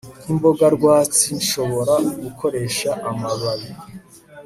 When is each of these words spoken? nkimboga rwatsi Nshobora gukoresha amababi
nkimboga 0.21 0.65
rwatsi 0.75 1.27
Nshobora 1.39 1.95
gukoresha 2.23 2.89
amababi 3.09 3.69